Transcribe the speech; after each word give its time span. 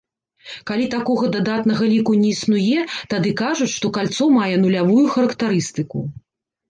Калі 0.69 0.85
такога 0.93 1.25
дадатнага 1.35 1.83
ліку 1.91 2.11
не 2.23 2.31
існуе, 2.35 2.79
тады 3.13 3.35
кажуць, 3.45 3.71
што 3.77 3.93
кальцо 4.01 4.23
мае 4.39 4.51
нулявую 4.67 5.05
характарыстыку. 5.17 5.99